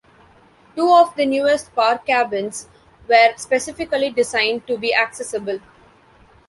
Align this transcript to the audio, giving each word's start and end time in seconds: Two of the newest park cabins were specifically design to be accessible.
Two 0.75 0.91
of 0.91 1.15
the 1.15 1.27
newest 1.27 1.75
park 1.75 2.07
cabins 2.07 2.67
were 3.07 3.33
specifically 3.37 4.09
design 4.09 4.59
to 4.61 4.75
be 4.79 4.91
accessible. 4.95 5.59